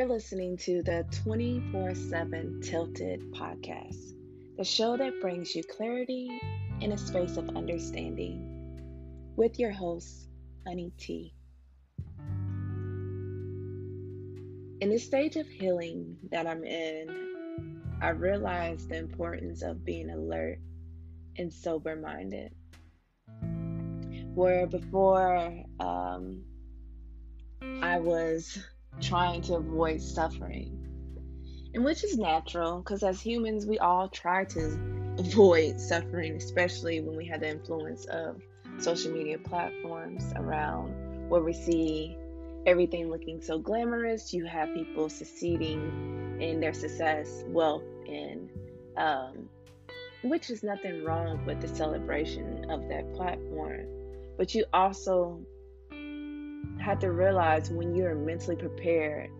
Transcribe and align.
You're 0.00 0.08
listening 0.08 0.56
to 0.60 0.82
the 0.82 1.04
24 1.24 1.94
7 1.94 2.62
Tilted 2.62 3.20
podcast, 3.34 4.14
the 4.56 4.64
show 4.64 4.96
that 4.96 5.20
brings 5.20 5.54
you 5.54 5.62
clarity 5.62 6.30
in 6.80 6.92
a 6.92 6.96
space 6.96 7.36
of 7.36 7.54
understanding, 7.54 8.72
with 9.36 9.58
your 9.58 9.72
host, 9.72 10.30
Honey 10.66 10.90
T. 10.96 11.34
In 14.80 14.88
this 14.88 15.04
stage 15.04 15.36
of 15.36 15.46
healing 15.46 16.16
that 16.30 16.46
I'm 16.46 16.64
in, 16.64 17.82
I 18.00 18.08
realized 18.08 18.88
the 18.88 18.96
importance 18.96 19.60
of 19.60 19.84
being 19.84 20.08
alert 20.08 20.60
and 21.36 21.52
sober 21.52 21.94
minded. 21.94 22.54
Where 24.32 24.66
before 24.66 25.62
um, 25.78 26.42
I 27.82 27.98
was 27.98 28.58
trying 29.00 29.42
to 29.42 29.54
avoid 29.54 30.00
suffering. 30.00 30.76
And 31.74 31.84
which 31.84 32.02
is 32.04 32.18
natural 32.18 32.78
because 32.78 33.02
as 33.02 33.20
humans, 33.20 33.66
we 33.66 33.78
all 33.78 34.08
try 34.08 34.44
to 34.44 35.14
avoid 35.18 35.80
suffering, 35.80 36.36
especially 36.36 37.00
when 37.00 37.16
we 37.16 37.26
have 37.26 37.40
the 37.40 37.48
influence 37.48 38.06
of 38.06 38.40
social 38.78 39.12
media 39.12 39.38
platforms 39.38 40.32
around 40.36 41.28
where 41.28 41.42
we 41.42 41.52
see 41.52 42.16
everything 42.66 43.10
looking 43.10 43.40
so 43.40 43.58
glamorous. 43.58 44.32
You 44.32 44.46
have 44.46 44.74
people 44.74 45.08
succeeding 45.08 46.38
in 46.40 46.60
their 46.60 46.72
success, 46.72 47.44
wealth, 47.48 47.84
and 48.08 48.48
um, 48.96 49.48
which 50.22 50.50
is 50.50 50.62
nothing 50.62 51.04
wrong 51.04 51.44
with 51.46 51.60
the 51.60 51.68
celebration 51.68 52.70
of 52.70 52.88
that 52.88 53.14
platform. 53.14 53.86
But 54.36 54.54
you 54.54 54.64
also 54.72 55.40
have 56.80 56.98
to 57.00 57.12
realize 57.12 57.70
when 57.70 57.94
you're 57.94 58.14
mentally 58.14 58.56
prepared 58.56 59.30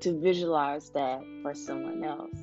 to 0.00 0.18
visualize 0.18 0.90
that 0.90 1.20
for 1.42 1.54
someone 1.54 2.02
else. 2.04 2.38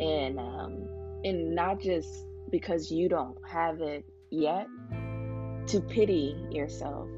And 0.00 0.38
um, 0.38 0.88
and 1.24 1.54
not 1.54 1.80
just 1.80 2.26
because 2.50 2.90
you 2.90 3.08
don't 3.08 3.38
have 3.48 3.80
it 3.80 4.04
yet 4.30 4.66
to 5.68 5.80
pity 5.80 6.36
yourself. 6.50 7.08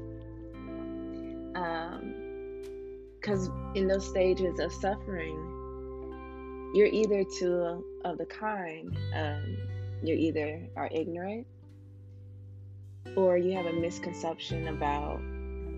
Because 3.19 3.49
um, 3.49 3.71
in 3.75 3.87
those 3.87 4.07
stages 4.07 4.59
of 4.59 4.71
suffering 4.71 5.57
you're 6.73 6.87
either 6.87 7.23
two 7.23 7.83
of 8.05 8.17
the 8.17 8.25
kind 8.25 8.95
um, 9.15 9.57
you 10.03 10.13
either 10.13 10.67
are 10.75 10.89
ignorant 10.91 11.47
or 13.15 13.37
you 13.37 13.53
have 13.55 13.65
a 13.65 13.73
misconception 13.73 14.67
about 14.67 15.19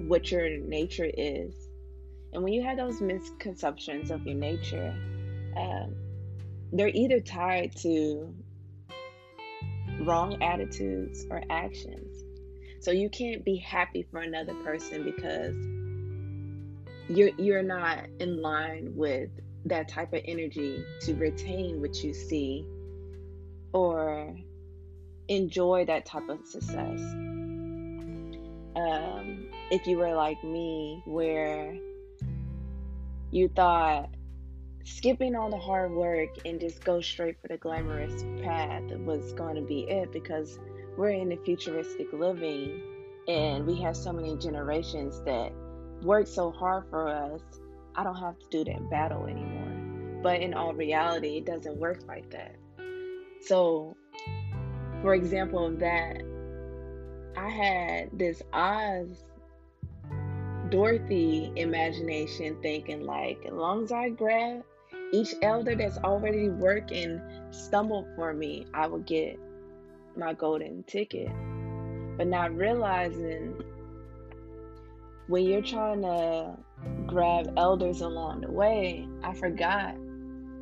what 0.07 0.31
your 0.31 0.57
nature 0.57 1.09
is. 1.17 1.53
And 2.33 2.43
when 2.43 2.53
you 2.53 2.63
have 2.63 2.77
those 2.77 3.01
misconceptions 3.01 4.11
of 4.11 4.25
your 4.25 4.35
nature, 4.35 4.95
um, 5.57 5.95
they're 6.71 6.89
either 6.89 7.19
tied 7.19 7.75
to 7.77 8.33
wrong 10.01 10.41
attitudes 10.41 11.25
or 11.29 11.41
actions. 11.49 12.23
So 12.81 12.91
you 12.91 13.09
can't 13.09 13.43
be 13.43 13.57
happy 13.57 14.07
for 14.09 14.21
another 14.21 14.53
person 14.63 15.03
because 15.03 15.55
you're 17.09 17.31
you're 17.37 17.63
not 17.63 18.05
in 18.19 18.41
line 18.41 18.93
with 18.95 19.29
that 19.65 19.89
type 19.89 20.13
of 20.13 20.21
energy 20.25 20.83
to 21.01 21.15
retain 21.15 21.81
what 21.81 22.01
you 22.03 22.13
see 22.13 22.65
or 23.73 24.35
enjoy 25.27 25.85
that 25.85 26.05
type 26.05 26.29
of 26.29 26.45
success. 26.45 26.99
Um, 28.75 29.48
if 29.71 29.85
you 29.87 29.97
were 29.97 30.13
like 30.13 30.43
me, 30.43 31.01
where 31.05 31.75
you 33.31 33.49
thought 33.49 34.09
skipping 34.83 35.35
all 35.35 35.49
the 35.49 35.57
hard 35.57 35.91
work 35.91 36.29
and 36.45 36.59
just 36.59 36.83
go 36.83 36.99
straight 36.99 37.39
for 37.41 37.47
the 37.47 37.57
glamorous 37.57 38.23
path 38.41 38.83
was 39.05 39.33
going 39.33 39.55
to 39.55 39.61
be 39.61 39.81
it 39.81 40.11
because 40.11 40.59
we're 40.97 41.09
in 41.09 41.31
a 41.31 41.37
futuristic 41.37 42.11
living 42.11 42.81
and 43.27 43.65
we 43.65 43.79
have 43.79 43.95
so 43.95 44.11
many 44.11 44.35
generations 44.37 45.21
that 45.25 45.51
work 46.01 46.25
so 46.25 46.51
hard 46.51 46.85
for 46.89 47.07
us. 47.07 47.41
I 47.95 48.03
don't 48.03 48.15
have 48.15 48.39
to 48.39 48.45
do 48.49 48.63
that 48.71 48.89
battle 48.89 49.27
anymore. 49.27 50.21
But 50.23 50.41
in 50.41 50.53
all 50.53 50.73
reality, 50.73 51.37
it 51.37 51.45
doesn't 51.45 51.77
work 51.77 52.01
like 52.07 52.29
that. 52.31 52.55
So, 53.41 53.95
for 55.01 55.13
example, 55.13 55.69
that, 55.77 56.21
I 57.37 57.49
had 57.49 58.09
this 58.11 58.41
Oz 58.51 59.23
Dorothy 60.71 61.51
imagination 61.55 62.55
thinking 62.61 63.03
like 63.03 63.43
as 63.45 63.53
long 63.53 63.83
as 63.83 63.91
I 63.91 64.09
grab 64.09 64.63
each 65.11 65.33
elder 65.41 65.73
that's 65.73 65.97
already 65.97 66.49
working 66.49 67.19
stumbled 67.49 68.05
for 68.15 68.33
me, 68.33 68.67
I 68.71 68.85
would 68.85 69.07
get 69.07 69.39
my 70.15 70.33
golden 70.33 70.83
ticket. 70.83 71.31
But 72.17 72.27
not 72.27 72.55
realizing 72.55 73.55
when 75.25 75.45
you're 75.45 75.63
trying 75.63 76.01
to 76.03 76.55
grab 77.07 77.51
elders 77.57 78.01
along 78.01 78.41
the 78.41 78.51
way, 78.51 79.07
I 79.23 79.33
forgot 79.33 79.95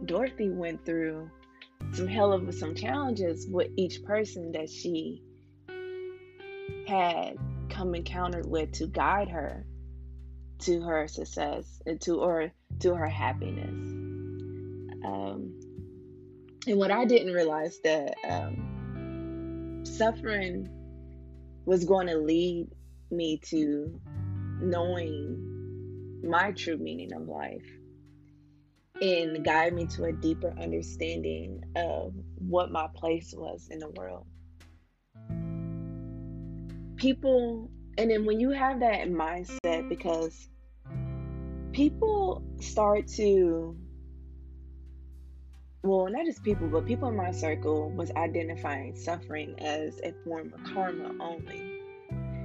Dorothy 0.05 0.49
went 0.49 0.85
through 0.85 1.29
some 1.91 2.07
hell 2.07 2.31
of 2.31 2.53
some 2.53 2.75
challenges 2.75 3.45
with 3.45 3.71
each 3.75 4.03
person 4.05 4.53
that 4.53 4.69
she 4.69 5.21
had 6.87 7.37
come 7.69 7.93
encountered 7.93 8.45
with 8.45 8.71
to 8.73 8.87
guide 8.87 9.27
her 9.27 9.65
to 10.59 10.81
her 10.81 11.07
success 11.07 11.81
and 11.85 11.99
to 12.01 12.21
or 12.21 12.51
to 12.79 12.95
her 12.95 13.07
happiness. 13.07 13.69
Um, 15.05 15.59
and 16.67 16.77
what 16.77 16.91
I 16.91 17.05
didn't 17.05 17.33
realize 17.33 17.79
that 17.83 18.15
um, 18.27 19.83
suffering 19.85 20.69
was 21.65 21.85
going 21.85 22.07
to 22.07 22.17
lead 22.17 22.67
me 23.11 23.39
to 23.49 23.99
knowing 24.61 26.21
my 26.23 26.51
true 26.51 26.77
meaning 26.77 27.13
of 27.13 27.27
life 27.27 27.65
and 29.01 29.45
guide 29.45 29.73
me 29.73 29.85
to 29.85 30.05
a 30.05 30.11
deeper 30.11 30.53
understanding 30.59 31.63
of 31.75 32.13
what 32.37 32.71
my 32.71 32.87
place 32.95 33.33
was 33.35 33.67
in 33.69 33.79
the 33.79 33.89
world. 33.89 34.25
People 36.95 37.69
and 37.97 38.11
then 38.11 38.25
when 38.25 38.39
you 38.39 38.51
have 38.51 38.79
that 38.81 39.09
mindset, 39.09 39.89
because 39.89 40.47
people 41.71 42.43
start 42.59 43.07
to, 43.07 43.75
well, 45.83 46.07
not 46.09 46.25
just 46.25 46.43
people, 46.43 46.67
but 46.67 46.85
people 46.85 47.09
in 47.09 47.15
my 47.15 47.31
circle 47.31 47.89
was 47.91 48.11
identifying 48.11 48.95
suffering 48.95 49.59
as 49.59 49.99
a 50.03 50.13
form 50.23 50.53
of 50.53 50.63
karma 50.73 51.11
only. 51.19 51.73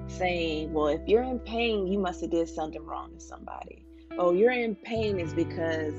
Saying, 0.07 0.73
well, 0.73 0.89
if 0.89 1.01
you're 1.07 1.23
in 1.23 1.39
pain, 1.39 1.87
you 1.87 1.99
must 1.99 2.23
have 2.23 2.31
did 2.31 2.49
something 2.49 2.84
wrong 2.84 3.15
to 3.15 3.21
somebody. 3.21 3.84
Oh, 4.19 4.33
you're 4.33 4.53
in 4.53 4.75
pain 4.75 5.19
is 5.19 5.33
because 5.33 5.95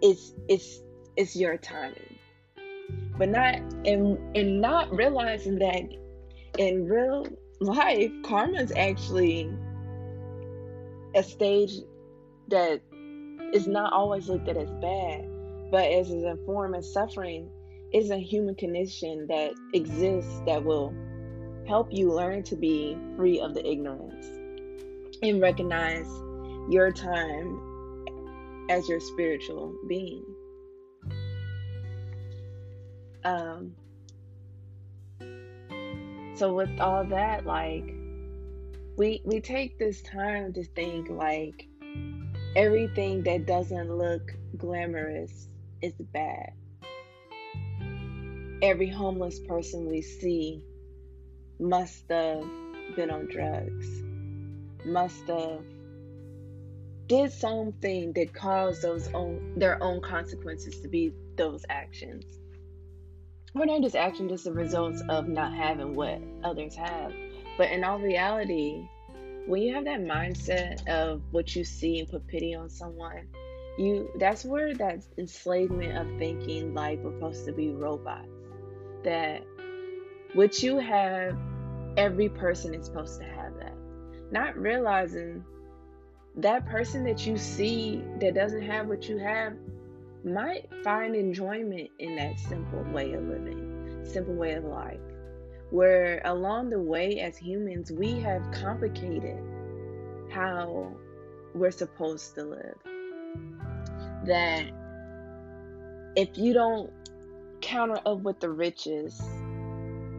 it's 0.00 0.32
it's 0.48 0.80
it's 1.16 1.34
your 1.34 1.56
timing. 1.56 2.18
But 3.18 3.30
not 3.30 3.54
and 3.84 4.36
and 4.36 4.60
not 4.60 4.94
realizing 4.94 5.58
that 5.58 5.82
in 6.58 6.86
real 6.86 7.26
life, 7.60 8.12
karma 8.22 8.58
is 8.58 8.72
actually 8.72 9.50
a 11.14 11.22
stage 11.22 11.72
that 12.48 12.80
is 13.52 13.66
not 13.66 13.92
always 13.92 14.28
looked 14.28 14.48
at 14.48 14.56
as 14.56 14.70
bad, 14.82 15.28
but 15.70 15.84
as 15.84 16.10
a 16.10 16.36
form 16.44 16.74
of 16.74 16.84
suffering 16.84 17.50
is 17.92 18.10
a 18.10 18.18
human 18.18 18.54
condition 18.54 19.26
that 19.28 19.52
exists 19.72 20.40
that 20.46 20.62
will 20.62 20.94
help 21.66 21.88
you 21.90 22.12
learn 22.12 22.42
to 22.42 22.56
be 22.56 22.96
free 23.16 23.40
of 23.40 23.54
the 23.54 23.66
ignorance 23.66 24.26
and 25.22 25.40
recognize 25.40 26.06
your 26.68 26.92
time 26.92 27.60
as 28.68 28.88
your 28.88 29.00
spiritual 29.00 29.74
being. 29.88 30.24
Um, 33.24 33.74
so 36.36 36.52
with 36.52 36.80
all 36.80 37.04
that 37.04 37.46
like 37.46 37.94
we 38.96 39.20
we 39.24 39.40
take 39.40 39.78
this 39.78 40.02
time 40.02 40.52
to 40.52 40.64
think 40.64 41.08
like 41.08 41.66
everything 42.54 43.22
that 43.22 43.46
doesn't 43.46 43.94
look 43.94 44.34
glamorous 44.56 45.48
is 45.82 45.94
bad. 46.12 46.52
Every 48.62 48.88
homeless 48.88 49.38
person 49.40 49.86
we 49.86 50.00
see 50.00 50.62
must 51.58 52.04
have 52.10 52.44
been 52.94 53.10
on 53.10 53.26
drugs 53.26 54.02
must 54.84 55.26
have 55.26 55.62
did 57.06 57.32
something 57.32 58.12
that 58.12 58.32
caused 58.32 58.82
those 58.82 59.08
own 59.12 59.58
their 59.58 59.82
own 59.82 60.00
consequences 60.00 60.80
to 60.80 60.88
be 60.88 61.12
those 61.36 61.64
actions 61.68 62.24
we're 63.56 63.64
not 63.64 63.80
just 63.80 63.96
acting 63.96 64.28
just 64.28 64.44
the 64.44 64.52
results 64.52 65.02
of 65.08 65.28
not 65.28 65.52
having 65.54 65.94
what 65.94 66.20
others 66.44 66.74
have. 66.74 67.12
But 67.56 67.70
in 67.70 67.84
all 67.84 67.98
reality, 67.98 68.86
when 69.46 69.62
you 69.62 69.74
have 69.74 69.84
that 69.84 70.00
mindset 70.00 70.86
of 70.88 71.22
what 71.30 71.56
you 71.56 71.64
see 71.64 72.00
and 72.00 72.08
put 72.08 72.26
pity 72.26 72.54
on 72.54 72.68
someone, 72.68 73.28
you 73.78 74.10
that's 74.18 74.44
where 74.44 74.74
that 74.74 75.02
enslavement 75.18 75.96
of 75.96 76.18
thinking 76.18 76.74
like 76.74 77.02
we're 77.02 77.12
supposed 77.12 77.46
to 77.46 77.52
be 77.52 77.70
robots. 77.70 78.28
That 79.04 79.42
what 80.34 80.62
you 80.62 80.78
have, 80.78 81.36
every 81.96 82.28
person 82.28 82.74
is 82.74 82.86
supposed 82.86 83.20
to 83.20 83.26
have 83.26 83.54
that. 83.58 83.74
Not 84.30 84.56
realizing 84.56 85.44
that 86.36 86.66
person 86.66 87.04
that 87.04 87.26
you 87.26 87.38
see 87.38 88.02
that 88.20 88.34
doesn't 88.34 88.62
have 88.62 88.86
what 88.86 89.08
you 89.08 89.16
have 89.18 89.54
might 90.26 90.68
find 90.82 91.14
enjoyment 91.14 91.88
in 91.98 92.16
that 92.16 92.38
simple 92.38 92.82
way 92.92 93.12
of 93.12 93.22
living, 93.22 94.04
simple 94.04 94.34
way 94.34 94.54
of 94.54 94.64
life 94.64 95.00
where 95.70 96.22
along 96.24 96.70
the 96.70 96.78
way 96.78 97.20
as 97.20 97.36
humans 97.36 97.90
we 97.90 98.12
have 98.20 98.40
complicated 98.52 99.38
how 100.30 100.92
we're 101.54 101.70
supposed 101.70 102.34
to 102.34 102.44
live. 102.44 102.76
That 104.26 104.70
if 106.14 106.36
you 106.38 106.52
don't 106.52 106.92
counter 107.60 107.98
up 108.06 108.20
with 108.20 108.38
the 108.40 108.50
riches 108.50 109.20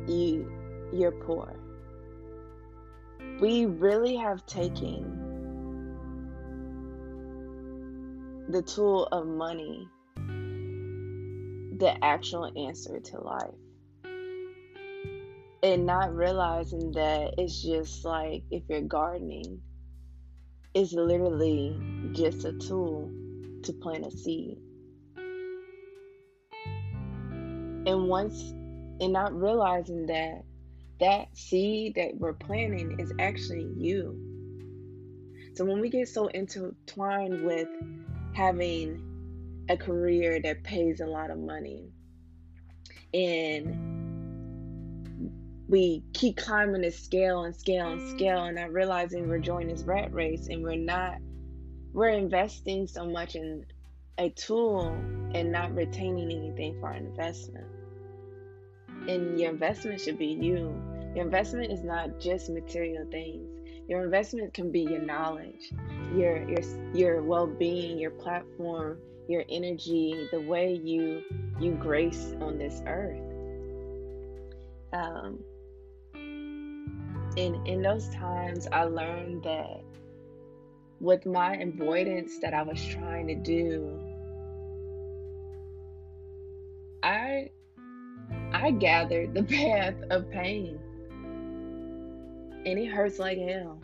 you 0.07 0.51
you're 0.94 1.12
poor. 1.12 1.53
We 3.42 3.65
really 3.65 4.15
have 4.15 4.45
taken 4.45 5.24
the 8.50 8.62
tool 8.62 9.07
of 9.12 9.27
money 9.27 9.88
the 11.77 12.03
actual 12.03 12.51
answer 12.68 13.00
to 13.00 13.19
life 13.19 13.53
and 15.63 15.85
not 15.85 16.15
realizing 16.15 16.91
that 16.91 17.33
it's 17.38 17.62
just 17.62 18.06
like 18.06 18.44
if 18.51 18.63
you're 18.69 18.81
gardening, 18.81 19.62
it's 20.74 20.94
literally 20.94 21.79
just 22.13 22.45
a 22.45 22.53
tool 22.53 23.12
to 23.63 23.74
plant 23.74 24.06
a 24.06 24.12
seed. 24.12 24.57
And 27.85 28.07
once, 28.07 28.53
and 29.00 29.13
not 29.13 29.33
realizing 29.33 30.07
that 30.07 30.44
that 31.00 31.27
seed 31.38 31.95
that 31.95 32.18
we're 32.18 32.33
planting 32.33 33.00
is 33.00 33.12
actually 33.19 33.68
you. 33.77 34.19
So 35.56 35.65
when 35.65 35.79
we 35.79 35.89
get 35.89 36.07
so 36.07 36.27
intertwined 36.27 37.44
with 37.44 37.68
having 38.33 39.06
a 39.69 39.78
career 39.78 40.40
that 40.42 40.64
pays 40.64 41.02
a 41.02 41.06
lot 41.06 41.30
of 41.31 41.38
money. 41.38 41.90
And 43.14 43.96
we 45.68 46.04
keep 46.14 46.38
climbing 46.38 46.81
this 46.81 47.00
scale 47.00 47.44
and 47.44 47.56
scale 47.56 47.88
and 47.92 48.10
scale 48.10 48.46
and 48.46 48.56
not 48.56 48.72
realizing 48.72 49.28
we're 49.28 49.40
joining 49.40 49.69
this 49.69 49.84
rat 49.84 50.14
race 50.14 50.48
and 50.48 50.64
we're 50.64 50.75
not 50.75 51.18
we're 51.94 52.10
investing 52.10 52.88
so 52.88 53.06
much 53.06 53.36
in 53.36 53.66
a 54.18 54.30
tool 54.30 54.88
and 55.34 55.52
not 55.52 55.74
retaining 55.75 56.31
anything 56.31 56.80
for 56.80 56.88
our 56.88 56.96
investment. 56.96 57.66
And 59.08 59.40
your 59.40 59.52
investment 59.52 60.02
should 60.02 60.18
be 60.18 60.28
you. 60.28 60.80
Your 61.16 61.25
investment 61.25 61.72
is 61.72 61.84
not 61.84 62.20
just 62.20 62.50
material 62.50 63.06
things. 63.10 63.48
Your 63.88 64.04
investment 64.04 64.54
can 64.54 64.72
be 64.72 64.81
your 64.81 65.02
knowledge 65.02 65.72
your 66.16 66.48
your 66.50 66.62
your 66.94 67.24
well-being 67.24 67.98
your 67.98 68.12
platform 68.12 68.98
your 69.29 69.44
energy 69.50 70.27
the 70.31 70.39
way 70.41 70.74
you 70.74 71.24
you 71.59 71.71
grace 71.74 72.33
on 72.41 72.57
this 72.57 72.81
earth 72.85 73.27
um, 74.94 75.39
and 77.38 77.68
in 77.68 77.83
those 77.83 78.09
times, 78.09 78.68
I 78.71 78.85
learned 78.85 79.44
that 79.44 79.83
with 81.00 81.25
my 81.27 81.56
avoidance 81.57 82.39
that 82.39 82.56
I 82.56 82.63
was 82.63 82.83
trying 82.83 83.27
to 83.27 83.35
do, 83.35 84.00
I 87.03 87.51
I 88.51 88.71
gathered 88.71 89.35
the 89.35 89.44
path 89.56 89.95
of 90.09 90.31
pain. 90.31 90.79
And 92.65 92.79
it 92.79 92.88
hurts 92.88 93.19
like 93.19 93.38
hell. 93.38 93.79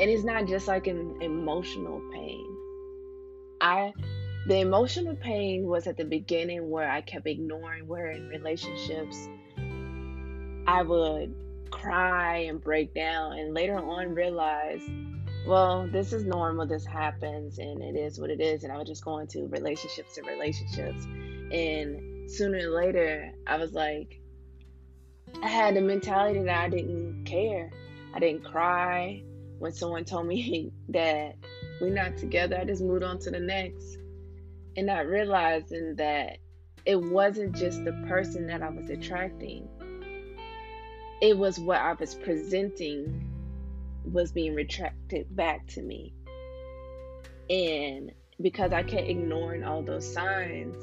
And 0.00 0.10
it's 0.10 0.24
not 0.24 0.46
just 0.46 0.68
like 0.68 0.86
an 0.88 1.22
emotional 1.22 2.02
pain. 2.12 2.57
I 3.60 3.92
the 4.46 4.60
emotional 4.60 5.14
pain 5.16 5.66
was 5.66 5.86
at 5.86 5.96
the 5.96 6.04
beginning 6.04 6.70
where 6.70 6.90
I 6.90 7.00
kept 7.00 7.26
ignoring 7.26 7.86
where 7.86 8.10
in 8.10 8.28
relationships 8.28 9.28
I 10.66 10.82
would 10.82 11.34
cry 11.70 12.38
and 12.48 12.62
break 12.62 12.94
down 12.94 13.32
and 13.34 13.52
later 13.52 13.76
on 13.76 14.14
realize 14.14 14.82
well 15.46 15.86
this 15.92 16.14
is 16.14 16.24
normal 16.24 16.66
this 16.66 16.86
happens 16.86 17.58
and 17.58 17.82
it 17.82 17.94
is 17.94 18.18
what 18.18 18.30
it 18.30 18.40
is 18.40 18.64
and 18.64 18.72
i 18.72 18.76
was 18.78 18.88
just 18.88 19.04
going 19.04 19.26
to 19.26 19.46
relationships 19.48 20.14
to 20.14 20.22
relationships. 20.22 21.04
And 21.52 22.30
sooner 22.30 22.58
or 22.58 22.80
later 22.80 23.32
i 23.46 23.56
was 23.58 23.72
like 23.72 24.18
i 25.42 25.48
had 25.48 25.76
the 25.76 25.82
mentality 25.82 26.42
that 26.42 26.58
i 26.58 26.68
didn't 26.68 27.24
care. 27.24 27.70
I 28.14 28.20
didn't 28.20 28.44
cry. 28.44 29.22
When 29.58 29.72
someone 29.72 30.04
told 30.04 30.26
me 30.26 30.72
that 30.88 31.36
we're 31.80 31.90
not 31.90 32.16
together 32.16 32.58
i 32.60 32.64
just 32.64 32.82
moved 32.82 33.02
on 33.02 33.18
to 33.18 33.30
the 33.30 33.40
next 33.40 33.98
and 34.76 34.86
not 34.86 35.06
realizing 35.06 35.94
that 35.96 36.38
it 36.86 36.96
wasn't 36.96 37.54
just 37.54 37.84
the 37.84 37.92
person 38.08 38.46
that 38.46 38.62
i 38.62 38.68
was 38.68 38.90
attracting 38.90 39.68
it 41.20 41.36
was 41.36 41.58
what 41.58 41.78
I 41.78 41.94
was 41.94 42.14
presenting 42.14 43.24
was 44.04 44.32
being 44.32 44.54
retracted 44.54 45.34
back 45.34 45.66
to 45.68 45.82
me. 45.82 46.14
And 47.50 48.12
because 48.40 48.72
I 48.72 48.82
kept 48.82 49.08
ignoring 49.08 49.64
all 49.64 49.82
those 49.82 50.10
signs 50.10 50.76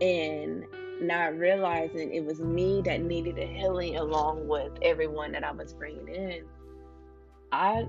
and 0.00 0.64
not 1.00 1.36
realizing 1.38 2.12
it 2.12 2.24
was 2.24 2.40
me 2.40 2.82
that 2.84 3.00
needed 3.02 3.38
a 3.38 3.46
healing 3.46 3.96
along 3.96 4.46
with 4.46 4.72
everyone 4.82 5.32
that 5.32 5.44
I 5.44 5.52
was 5.52 5.72
bringing 5.72 6.08
in, 6.08 6.44
I 7.50 7.86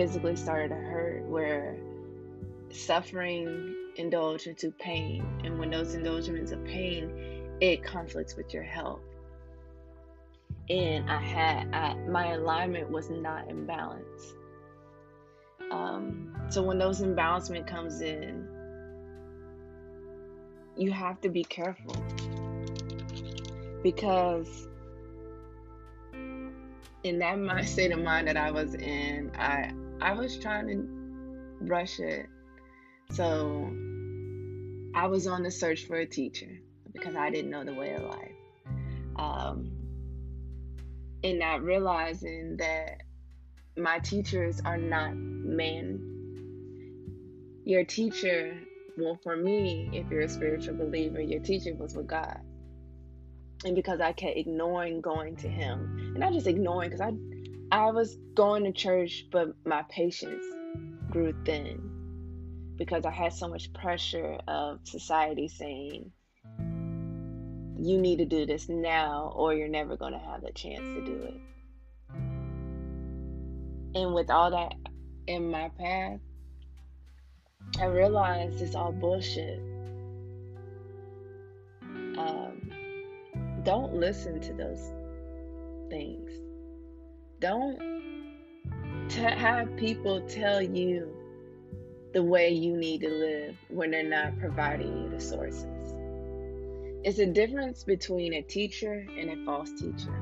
physically 0.00 0.34
started 0.34 0.68
to 0.68 0.76
hurt 0.76 1.22
where 1.26 1.76
suffering 2.70 3.74
indulge 3.96 4.46
into 4.46 4.70
pain. 4.70 5.26
And 5.44 5.58
when 5.58 5.68
those 5.68 5.94
indulgements 5.94 6.52
of 6.52 6.64
pain, 6.64 7.58
it 7.60 7.84
conflicts 7.84 8.34
with 8.34 8.54
your 8.54 8.62
health 8.62 9.02
and 10.70 11.10
I 11.10 11.20
had 11.20 11.74
I, 11.74 11.94
my 12.08 12.32
alignment 12.32 12.90
was 12.90 13.10
not 13.10 13.48
in 13.48 13.66
balance. 13.66 14.34
Um, 15.70 16.34
so 16.48 16.62
when 16.62 16.78
those 16.78 17.00
imbalancement 17.00 17.66
comes 17.66 18.00
in, 18.00 18.48
you 20.76 20.92
have 20.92 21.20
to 21.20 21.28
be 21.28 21.44
careful 21.44 21.94
because 23.82 24.68
in 27.02 27.18
that 27.18 27.38
mind, 27.38 27.68
state 27.68 27.92
of 27.92 28.00
mind 28.00 28.28
that 28.28 28.36
I 28.36 28.50
was 28.50 28.74
in, 28.74 29.32
I 29.36 29.72
I 30.00 30.12
was 30.14 30.38
trying 30.38 30.68
to 30.68 31.66
rush 31.66 32.00
it. 32.00 32.26
So 33.12 33.70
I 34.94 35.06
was 35.06 35.26
on 35.26 35.42
the 35.42 35.50
search 35.50 35.86
for 35.86 35.96
a 35.96 36.06
teacher 36.06 36.60
because 36.92 37.16
I 37.16 37.30
didn't 37.30 37.50
know 37.50 37.64
the 37.64 37.74
way 37.74 37.94
of 37.94 38.02
life. 38.02 38.32
Um, 39.16 39.72
and 41.22 41.38
not 41.38 41.62
realizing 41.62 42.56
that 42.56 43.02
my 43.76 43.98
teachers 43.98 44.60
are 44.64 44.78
not 44.78 45.14
men. 45.16 46.06
Your 47.64 47.84
teacher, 47.84 48.58
well, 48.96 49.18
for 49.22 49.36
me, 49.36 49.90
if 49.92 50.10
you're 50.10 50.22
a 50.22 50.28
spiritual 50.28 50.76
believer, 50.76 51.20
your 51.20 51.40
teacher 51.40 51.74
was 51.74 51.94
with 51.94 52.06
God. 52.06 52.40
And 53.64 53.74
because 53.74 54.00
I 54.00 54.12
kept 54.12 54.38
ignoring 54.38 55.02
going 55.02 55.36
to 55.36 55.48
Him, 55.48 56.12
and 56.14 56.18
not 56.18 56.32
just 56.32 56.46
ignoring, 56.46 56.90
because 56.90 57.02
I, 57.02 57.12
I 57.72 57.90
was 57.90 58.16
going 58.34 58.64
to 58.64 58.72
church, 58.72 59.26
but 59.30 59.54
my 59.64 59.84
patience 59.88 60.44
grew 61.08 61.32
thin 61.44 61.80
because 62.76 63.04
I 63.04 63.10
had 63.10 63.32
so 63.32 63.46
much 63.46 63.72
pressure 63.72 64.38
of 64.48 64.80
society 64.84 65.46
saying, 65.46 66.10
you 67.78 67.98
need 67.98 68.18
to 68.18 68.24
do 68.24 68.44
this 68.44 68.68
now 68.68 69.32
or 69.36 69.54
you're 69.54 69.68
never 69.68 69.96
going 69.96 70.12
to 70.12 70.18
have 70.18 70.42
the 70.42 70.52
chance 70.52 70.80
to 70.80 71.04
do 71.04 71.22
it. 71.22 71.40
And 73.94 74.14
with 74.14 74.30
all 74.30 74.50
that 74.50 74.74
in 75.28 75.50
my 75.50 75.70
path, 75.78 76.18
I 77.78 77.84
realized 77.84 78.60
it's 78.60 78.74
all 78.74 78.92
bullshit. 78.92 79.60
Um, 82.18 82.70
don't 83.62 83.94
listen 83.94 84.40
to 84.40 84.52
those 84.54 84.92
things. 85.88 86.30
Don't 87.40 87.78
t- 89.08 89.22
have 89.22 89.74
people 89.76 90.20
tell 90.28 90.60
you 90.60 91.08
the 92.12 92.22
way 92.22 92.50
you 92.50 92.76
need 92.76 93.00
to 93.00 93.08
live 93.08 93.56
when 93.68 93.90
they're 93.90 94.02
not 94.02 94.38
providing 94.38 95.04
you 95.04 95.08
the 95.08 95.20
sources. 95.20 95.64
It's 97.02 97.18
a 97.18 97.24
difference 97.26 97.82
between 97.82 98.34
a 98.34 98.42
teacher 98.42 99.06
and 99.18 99.30
a 99.30 99.44
false 99.46 99.72
teacher. 99.72 100.14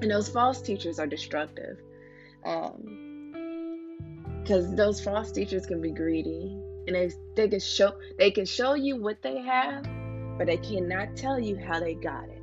And 0.00 0.10
those 0.10 0.30
false 0.30 0.62
teachers 0.62 0.98
are 0.98 1.06
destructive 1.06 1.76
because 2.42 2.74
um, 4.64 4.76
those 4.76 5.02
false 5.02 5.30
teachers 5.32 5.66
can 5.66 5.82
be 5.82 5.90
greedy, 5.90 6.56
and 6.86 6.96
they 6.96 7.12
they 7.34 7.48
can 7.48 7.60
show 7.60 7.92
they 8.16 8.30
can 8.30 8.46
show 8.46 8.72
you 8.72 8.96
what 8.96 9.20
they 9.20 9.42
have, 9.42 9.84
but 10.38 10.46
they 10.46 10.56
cannot 10.56 11.14
tell 11.14 11.38
you 11.38 11.58
how 11.58 11.78
they 11.78 11.92
got 11.92 12.30
it. 12.30 12.39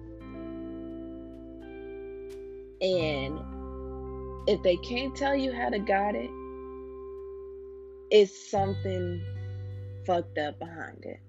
And 2.81 3.39
if 4.47 4.61
they 4.63 4.77
can't 4.77 5.15
tell 5.15 5.35
you 5.35 5.51
how 5.51 5.69
to 5.69 5.79
got 5.79 6.15
it, 6.15 6.29
it's 8.09 8.49
something 8.49 9.21
fucked 10.05 10.37
up 10.37 10.59
behind 10.59 11.03
it. 11.03 11.19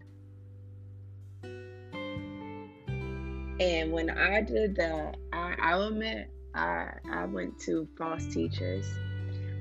And 3.60 3.90
when 3.90 4.10
I 4.10 4.40
did 4.42 4.76
that, 4.76 5.16
I, 5.32 5.56
I 5.60 5.86
admit 5.86 6.30
I 6.54 6.90
I 7.10 7.24
went 7.24 7.58
to 7.60 7.88
false 7.98 8.26
teachers, 8.26 8.86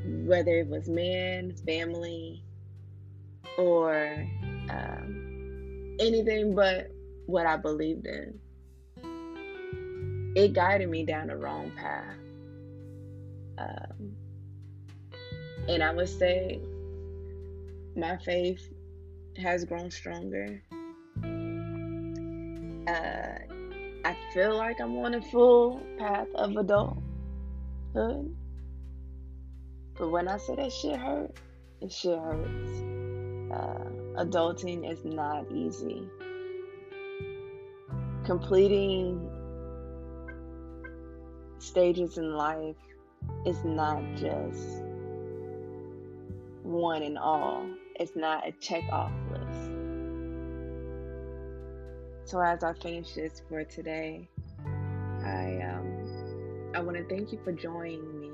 whether 0.06 0.52
it 0.60 0.68
was 0.68 0.88
man, 0.88 1.56
family, 1.66 2.44
or 3.58 4.28
um, 4.70 5.98
anything 6.00 6.54
but 6.54 6.92
what 7.26 7.48
I 7.48 7.58
believed 7.58 8.06
in. 8.06 8.40
It 10.38 10.54
guided 10.54 10.88
me 10.92 11.04
down 11.04 11.28
the 11.30 11.36
wrong 11.36 11.72
path. 11.76 12.16
Um, 13.58 14.16
and 15.68 15.82
I 15.82 15.92
would 15.92 16.08
say 16.08 16.62
my 17.96 18.18
faith 18.18 18.62
has 19.38 19.66
grown 19.66 19.90
stronger. 19.90 20.62
Uh, 22.88 23.40
I 24.06 24.16
feel 24.32 24.56
like 24.56 24.80
I'm 24.80 24.96
on 24.98 25.16
a 25.16 25.22
full 25.24 25.82
path 25.98 26.28
of 26.36 26.56
adulthood. 26.56 27.02
But 29.98 30.12
when 30.12 30.28
I 30.28 30.38
say 30.38 30.54
that 30.54 30.72
shit 30.72 31.00
hurt, 31.00 31.36
it 31.82 31.92
shit 31.92 32.20
hurts. 32.20 32.70
Uh, 33.52 33.90
adulting 34.24 34.88
is 34.88 35.04
not 35.04 35.52
easy. 35.52 36.08
Completing 38.24 39.32
stages 41.60 42.18
in 42.18 42.34
life 42.34 42.76
is 43.46 43.64
not 43.64 44.04
just 44.16 44.84
one 46.64 47.04
and 47.04 47.18
all. 47.18 47.66
It's 47.96 48.16
not 48.16 48.48
a 48.48 48.52
check 48.54 48.84
off 48.92 49.12
list. 49.32 49.72
So 52.26 52.42
as 52.42 52.64
I 52.64 52.74
finish 52.74 53.14
this 53.14 53.42
for 53.48 53.64
today, 53.64 54.28
I 55.24 55.60
um 55.64 56.72
I 56.76 56.82
want 56.82 56.98
to 56.98 57.06
thank 57.06 57.32
you 57.32 57.40
for 57.44 57.54
joining 57.54 58.20
me 58.20 58.32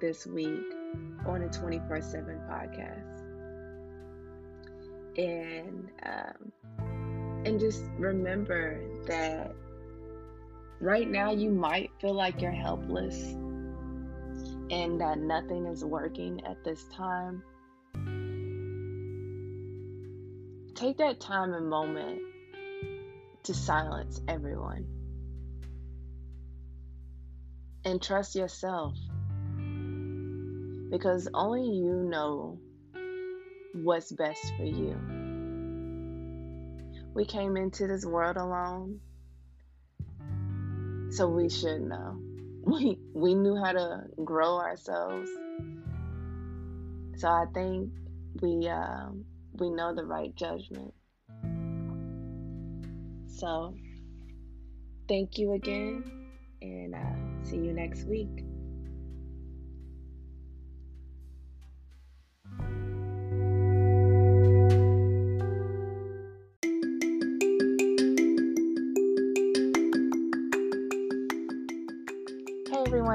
this 0.00 0.26
week 0.26 0.74
on 1.26 1.40
the 1.40 1.48
24/7 1.48 2.40
podcast. 2.48 3.22
And 5.16 5.90
um 6.02 6.52
and 7.46 7.58
just 7.58 7.82
remember 7.98 8.80
that 9.06 9.54
right 10.84 11.10
now 11.10 11.32
you 11.32 11.50
might 11.50 11.90
feel 11.98 12.12
like 12.12 12.42
you're 12.42 12.50
helpless 12.50 13.16
and 14.70 15.00
that 15.00 15.18
nothing 15.18 15.64
is 15.64 15.82
working 15.82 16.44
at 16.44 16.62
this 16.62 16.84
time. 16.94 17.42
Take 20.74 20.98
that 20.98 21.20
time 21.20 21.54
and 21.54 21.70
moment 21.70 22.20
to 23.44 23.54
silence 23.54 24.20
everyone. 24.28 24.84
And 27.86 28.02
trust 28.02 28.34
yourself. 28.34 28.94
Because 30.90 31.28
only 31.32 31.62
you 31.62 31.94
know 32.10 32.58
what's 33.72 34.12
best 34.12 34.52
for 34.58 34.64
you. 34.64 34.98
We 37.14 37.24
came 37.24 37.56
into 37.56 37.86
this 37.86 38.04
world 38.04 38.36
alone, 38.36 39.00
so 41.14 41.28
we 41.28 41.48
should 41.48 41.82
know. 41.82 42.18
We 42.66 42.98
we 43.12 43.34
knew 43.34 43.56
how 43.56 43.72
to 43.72 44.04
grow 44.24 44.56
ourselves. 44.56 45.30
So 47.16 47.28
I 47.28 47.44
think 47.52 47.90
we 48.40 48.66
um, 48.68 49.24
we 49.52 49.70
know 49.70 49.94
the 49.94 50.04
right 50.04 50.34
judgment. 50.34 50.94
So, 53.26 53.74
thank 55.08 55.36
you 55.36 55.52
again, 55.52 56.04
and 56.62 56.94
uh, 56.94 57.44
see 57.44 57.56
you 57.56 57.72
next 57.74 58.04
week. 58.04 58.44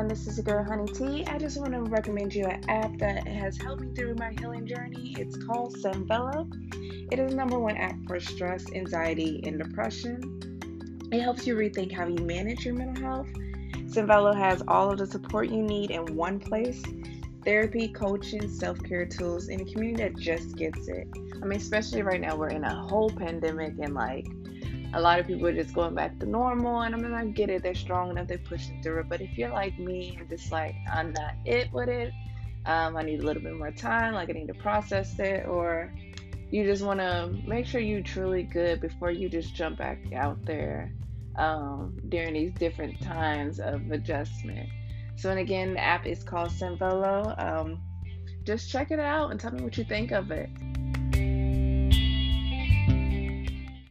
This 0.10 0.26
is 0.26 0.38
your 0.38 0.44
girl 0.44 0.64
Honey 0.64 0.92
T. 0.92 1.24
I 1.28 1.38
just 1.38 1.62
want 1.62 1.74
to 1.74 1.82
recommend 1.84 2.34
you 2.34 2.44
an 2.46 2.68
app 2.68 2.98
that 2.98 3.28
has 3.28 3.60
helped 3.60 3.84
me 3.84 3.94
through 3.94 4.16
my 4.16 4.34
healing 4.40 4.66
journey. 4.66 5.16
It's 5.20 5.38
called 5.46 5.76
Sanvello. 5.76 6.50
It 7.12 7.20
is 7.20 7.30
the 7.30 7.36
number 7.36 7.60
one 7.60 7.78
app 7.78 7.96
for 8.08 8.20
stress, 8.20 8.66
anxiety, 8.74 9.40
and 9.46 9.60
depression. 9.60 11.10
It 11.12 11.22
helps 11.22 11.46
you 11.46 11.56
rethink 11.56 11.92
how 11.92 12.08
you 12.08 12.16
manage 12.26 12.66
your 12.66 12.74
mental 12.74 13.04
health. 13.04 13.28
Sanvello 13.86 14.36
has 14.36 14.64
all 14.68 14.92
of 14.92 14.98
the 14.98 15.06
support 15.06 15.50
you 15.50 15.62
need 15.62 15.92
in 15.92 16.16
one 16.16 16.40
place 16.40 16.82
therapy, 17.46 17.88
coaching, 17.90 18.50
self 18.50 18.82
care 18.82 19.06
tools, 19.06 19.50
and 19.50 19.62
a 19.62 19.66
community 19.66 20.06
that 20.06 20.18
just 20.18 20.58
gets 20.58 20.88
it. 20.88 21.08
I 21.40 21.46
mean, 21.46 21.60
especially 21.60 22.02
right 22.02 22.20
now, 22.20 22.36
we're 22.36 22.48
in 22.48 22.64
a 22.64 22.74
whole 22.74 23.12
pandemic 23.12 23.76
and 23.78 23.94
like 23.94 24.26
a 24.94 25.02
lot 25.02 25.20
of 25.20 25.28
people 25.28 25.48
are 25.48 25.54
just 25.54 25.74
going 25.74 25.96
back 25.96 26.18
to 26.20 26.26
normal. 26.26 26.82
And 26.82 26.96
I 26.96 26.98
mean, 26.98 27.14
I 27.14 27.26
get 27.26 27.50
it, 27.50 27.64
they're 27.64 27.76
strong 27.76 28.10
enough, 28.12 28.28
they're 28.28 28.38
pushing 28.38 28.82
through 28.82 29.02
it. 29.02 29.10
But 29.10 29.22
if 29.22 29.38
you're 29.38 29.52
like 29.52 29.78
me 29.78 30.18
and 30.20 30.30
just 30.30 30.52
like, 30.52 30.76
I'm 30.92 31.14
not 31.14 31.34
it 31.46 31.72
with 31.72 31.90
it, 31.90 32.14
um, 32.66 32.98
I 32.98 33.04
need 33.04 33.22
a 33.22 33.26
little 33.26 33.42
bit 33.42 33.56
more 33.56 33.72
time, 33.72 34.14
like 34.14 34.30
I 34.30 34.34
need 34.34 34.48
to 34.48 34.54
process 34.54 35.18
it, 35.20 35.48
or 35.48 35.94
you 36.52 36.66
just 36.66 36.84
want 36.84 37.00
to 37.00 37.36
make 37.48 37.66
sure 37.66 37.80
you're 37.80 38.02
truly 38.02 38.44
good 38.44 38.82
before 38.82 39.12
you 39.12 39.30
just 39.30 39.56
jump 39.56 39.78
back 39.78 40.00
out 40.14 40.44
there 40.46 40.92
um, 41.36 41.98
during 42.10 42.34
these 42.34 42.54
different 42.54 43.00
times 43.02 43.60
of 43.60 43.92
adjustment. 43.92 44.70
So, 45.16 45.30
and 45.30 45.40
again, 45.40 45.74
the 45.74 45.82
app 45.82 46.06
is 46.06 46.24
called 46.24 46.50
Sanvello. 46.50 47.36
Um, 47.42 47.82
just 48.44 48.70
check 48.70 48.92
it 48.92 49.00
out 49.00 49.32
and 49.32 49.40
tell 49.40 49.52
me 49.52 49.62
what 49.62 49.78
you 49.78 49.84
think 49.84 50.12
of 50.12 50.32
it. 50.32 50.50